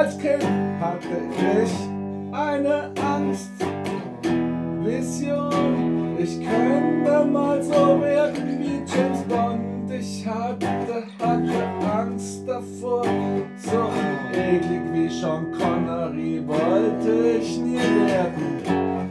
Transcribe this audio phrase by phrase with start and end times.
[0.00, 1.20] hatte
[1.62, 1.72] ich
[2.32, 3.50] eine Angst,
[4.82, 6.16] Vision.
[6.18, 9.90] Ich könnte mal so werden wie James Bond.
[9.90, 13.04] Ich hatte, hatte Angst davor,
[13.56, 13.90] so
[14.32, 19.10] eklig wie Sean Connery wollte ich nie werden.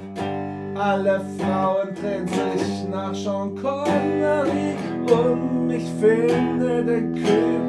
[0.76, 4.74] Alle Frauen drehen sich nach Sean Connery
[5.12, 5.70] um.
[5.70, 7.69] Ich finde den nur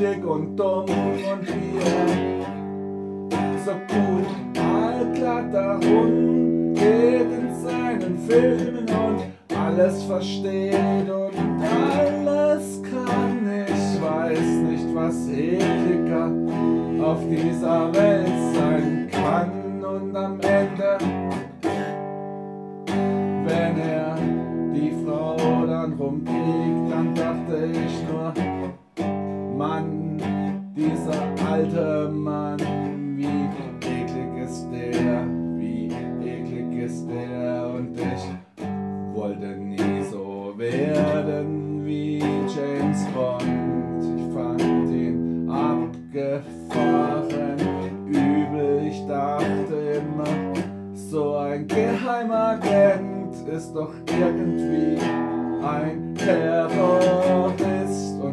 [0.00, 2.06] eklig und dumm und wie er
[3.64, 4.24] so cool
[4.58, 13.66] allglatt darum geht in seinen Filmen und alles versteht und alles kann.
[13.66, 16.30] Ich weiß nicht, was ekliger
[17.04, 20.98] auf dieser Welt sein kann und am Ende,
[23.44, 24.16] wenn er
[24.74, 25.36] die Frau
[25.66, 28.32] dann rumkriegt, dann dachte ich nur,
[29.60, 30.16] Mann,
[30.74, 31.12] dieser
[31.46, 32.58] alte Mann,
[33.14, 33.46] wie
[33.86, 35.26] eklig ist der,
[35.58, 35.92] wie
[36.24, 37.68] eklig ist der.
[37.76, 38.24] Und ich
[39.14, 44.02] wollte nie so werden wie James Bond.
[44.16, 47.58] Ich fand ihn abgefahren,
[48.06, 50.54] übel, ich dachte immer,
[50.94, 54.96] so ein Geheimagent ist doch irgendwie
[55.62, 57.59] ein Terrorist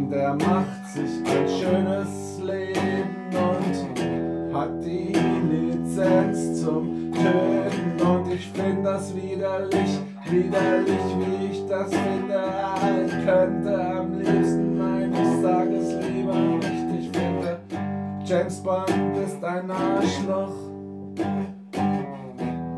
[0.07, 5.11] und er macht sich ein schönes Leben und hat die
[5.51, 12.41] Lizenz zum Töten und ich finde das widerlich, widerlich, wie ich das finde.
[13.05, 17.59] Ich könnte am liebsten, nein, ich sage es lieber nicht, ich finde,
[18.23, 20.55] James Bond ist ein Arschloch.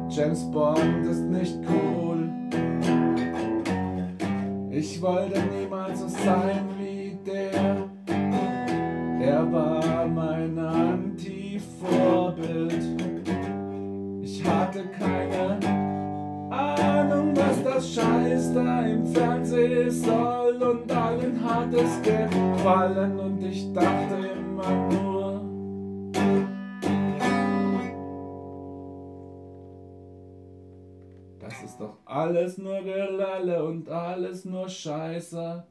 [0.09, 2.29] James Bond ist nicht cool.
[4.71, 7.89] Ich wollte niemals so sein wie der.
[9.21, 12.73] Er war mein Anti-Vorbild.
[14.21, 15.59] Ich hatte keine
[16.49, 20.63] Ahnung, was das Scheiß da im Fernsehen soll.
[20.63, 25.41] Und allen hat es gefallen und ich dachte immer nur.
[31.39, 35.65] Das ist doch alles nur Gelalle und alles nur Scheiße.